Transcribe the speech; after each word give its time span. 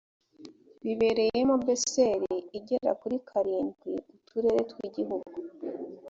bibereyemo 0.83 1.53
bcr 1.65 2.21
igera 2.57 2.91
kuri 3.01 3.17
karindwi 3.27 3.91
uturere 4.15 4.59
tw 4.69 4.77
igihugu 4.87 5.33